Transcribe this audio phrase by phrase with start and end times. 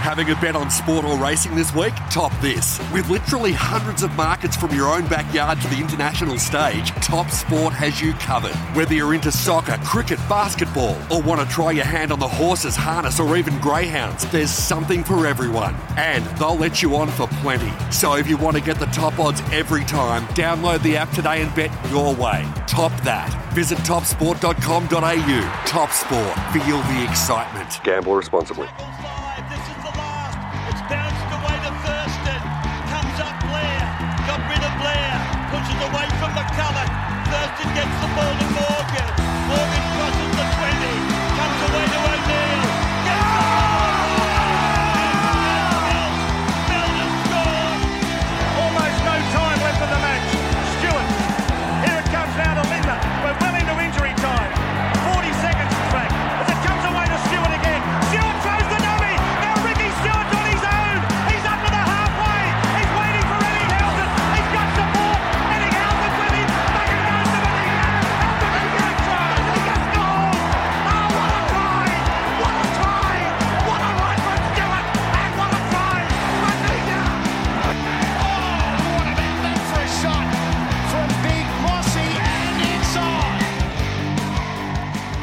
[0.00, 1.92] Having a bet on sport or racing this week?
[2.10, 2.80] Top this.
[2.90, 7.74] With literally hundreds of markets from your own backyard to the international stage, Top Sport
[7.74, 8.54] has you covered.
[8.74, 12.74] Whether you're into soccer, cricket, basketball, or want to try your hand on the horses,
[12.74, 15.76] harness, or even greyhounds, there's something for everyone.
[15.98, 17.70] And they'll let you on for plenty.
[17.92, 21.42] So if you want to get the top odds every time, download the app today
[21.42, 22.50] and bet your way.
[22.66, 23.28] Top that.
[23.52, 25.62] Visit topsport.com.au.
[25.66, 26.38] Top Sport.
[26.54, 27.84] Feel the excitement.
[27.84, 28.68] Gamble responsibly.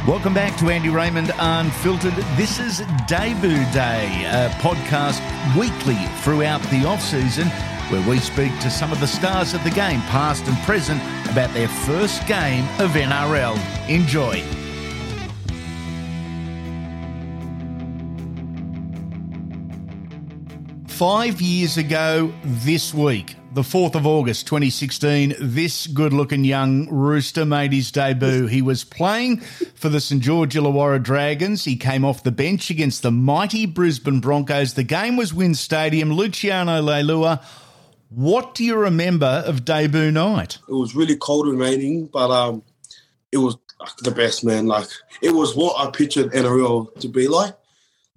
[0.08, 2.14] Welcome back to Andy Raymond Unfiltered.
[2.38, 5.20] This is Debut Day, a podcast
[5.60, 7.50] weekly throughout the off season
[7.90, 11.54] where we speak to some of the stars of the game, past and present, about
[11.54, 13.60] their first game of NRL.
[13.90, 14.42] Enjoy.
[20.88, 27.44] Five years ago this week, the 4th of August 2016, this good looking young rooster
[27.44, 28.46] made his debut.
[28.46, 29.38] He was playing
[29.74, 31.66] for the St George Illawarra Dragons.
[31.66, 34.76] He came off the bench against the mighty Brisbane Broncos.
[34.76, 36.14] The game was WIN Stadium.
[36.14, 37.44] Luciano Leilua.
[38.10, 40.60] What do you remember of debut night?
[40.70, 42.62] It was really cold and raining, but um,
[43.32, 43.58] it was
[44.04, 44.68] the best, man.
[44.68, 44.88] Like
[45.24, 47.56] it was what I pictured NRL to be like: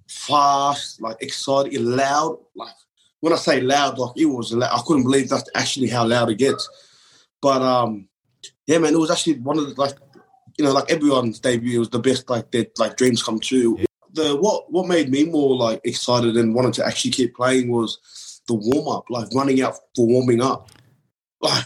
[0.07, 2.37] fast, like exciting, loud.
[2.53, 2.75] Like
[3.21, 4.77] when I say loud, like it was loud.
[4.77, 6.69] I couldn't believe that's actually how loud it gets.
[7.41, 8.07] But um,
[8.67, 9.95] yeah, man, it was actually one of the like,
[10.57, 11.77] you know, like everyone's debut.
[11.77, 13.77] It was the best, like their like dreams come true.
[14.13, 18.41] The what what made me more like excited and wanted to actually keep playing was
[18.47, 20.69] the warm up, like running out for warming up.
[21.41, 21.65] Like,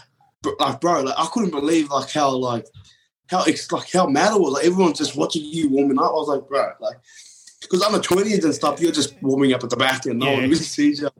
[0.60, 2.66] like bro, like I couldn't believe like how like
[3.28, 4.52] how it's like how mad it was.
[4.52, 6.10] Like everyone's just watching you warming up.
[6.10, 6.98] I was like, bro, like
[7.62, 10.32] because I'm a twenties and stuff, you're just warming up at the back and no
[10.32, 11.10] one really sees you.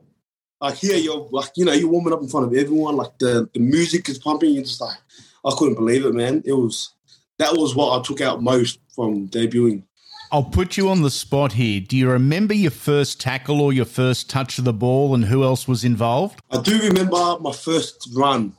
[0.59, 2.95] Like here, you're like you know you're warming up in front of everyone.
[2.95, 4.53] Like the the music is pumping.
[4.53, 4.97] You're just like
[5.45, 6.41] I couldn't believe it, man.
[6.45, 6.93] It was
[7.37, 9.83] that was what I took out most from debuting.
[10.31, 11.79] I'll put you on the spot here.
[11.79, 15.43] Do you remember your first tackle or your first touch of the ball and who
[15.43, 16.41] else was involved?
[16.51, 18.53] I do remember my first run.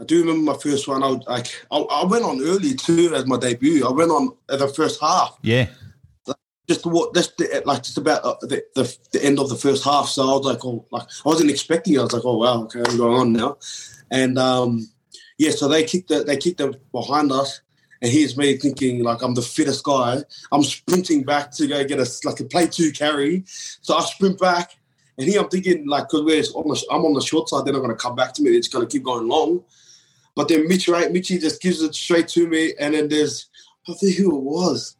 [0.00, 1.02] I do remember my first run.
[1.02, 3.86] I like I, I went on early too as my debut.
[3.86, 5.38] I went on at the first half.
[5.42, 5.68] Yeah.
[6.68, 9.84] Just what just the, like just about uh, the, the the end of the first
[9.84, 10.08] half.
[10.08, 11.94] So I was like, oh, like I wasn't expecting.
[11.94, 11.98] it.
[11.98, 13.58] I was like, oh wow, okay, I'm going on now,
[14.10, 14.88] and um,
[15.38, 15.50] yeah.
[15.50, 17.60] So they kicked the, they kicked them behind us,
[18.00, 20.18] and here's me thinking like I'm the fittest guy.
[20.52, 23.44] I'm sprinting back to go get a like a play two carry.
[23.46, 24.76] So I sprint back,
[25.18, 27.74] and here I'm thinking like because we're on the, I'm on the short side, they're
[27.74, 28.50] not going to come back to me.
[28.56, 29.62] It's going to keep going long.
[30.34, 31.12] But then Mitch, right?
[31.12, 33.50] Mitchy just gives it straight to me, and then there's
[33.86, 34.96] I think who it was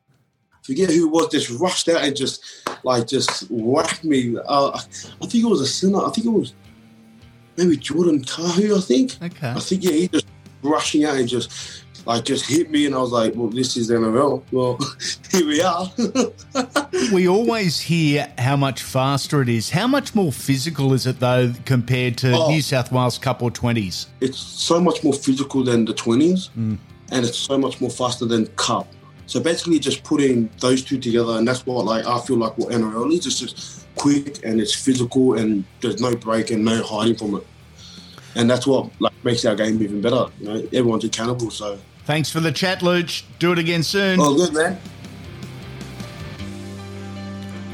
[0.64, 2.42] forget who it was, just rushed out and just
[2.82, 4.36] like just whacked me.
[4.48, 6.04] Uh, I think it was a sinner.
[6.04, 6.54] I think it was
[7.56, 8.76] maybe Jordan Kahu.
[8.76, 9.16] I think.
[9.22, 9.50] Okay.
[9.50, 10.26] I think yeah, he just
[10.62, 13.90] rushing out and just like just hit me, and I was like, well, this is
[13.90, 14.42] NRL.
[14.52, 14.78] Well,
[15.30, 15.90] here we are.
[17.12, 19.68] We always hear how much faster it is.
[19.68, 22.48] How much more physical is it though compared to Oh.
[22.48, 24.06] New South Wales Cup or twenties?
[24.20, 26.78] it's so much more physical than the twenties, and
[27.10, 28.86] it's so much more faster than Cup.
[29.26, 32.70] So basically, just putting those two together, and that's what like I feel like what
[32.70, 33.26] NRL is.
[33.26, 37.46] It's just quick and it's physical, and there's no break and no hiding from it.
[38.34, 40.26] And that's what like makes our game even better.
[40.40, 41.50] You know, everyone's accountable.
[41.50, 43.22] So, Thanks for the chat, Luch.
[43.38, 44.20] Do it again soon.
[44.20, 44.78] oh, good man.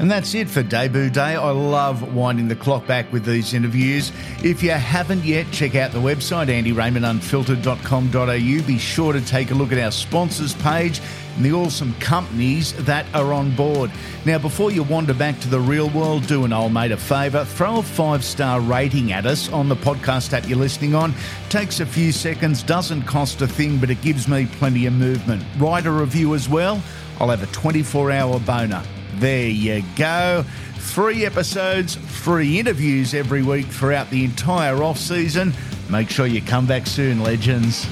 [0.01, 1.35] And that's it for debut day.
[1.35, 4.11] I love winding the clock back with these interviews.
[4.43, 8.67] If you haven't yet, check out the website, andyraymontunfiltered.com.au.
[8.67, 10.99] Be sure to take a look at our sponsors page
[11.35, 13.91] and the awesome companies that are on board.
[14.25, 17.45] Now, before you wander back to the real world, do an old mate a favour.
[17.45, 21.13] Throw a five star rating at us on the podcast app you're listening on.
[21.49, 25.43] Takes a few seconds, doesn't cost a thing, but it gives me plenty of movement.
[25.59, 26.81] Write a review as well.
[27.19, 28.81] I'll have a 24 hour boner.
[29.21, 30.43] There you go.
[30.77, 35.53] Three episodes, three interviews every week throughout the entire off season.
[35.91, 37.85] Make sure you come back soon, legends.